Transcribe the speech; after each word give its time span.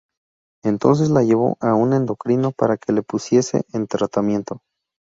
Entonces 0.63 1.11
la 1.11 1.21
llevó 1.21 1.57
a 1.59 1.75
un 1.75 1.93
endocrino 1.93 2.51
para 2.51 2.75
que 2.77 2.91
la 2.91 3.03
pusiese 3.03 3.65
en 3.71 3.85
tratamiento. 3.85 4.57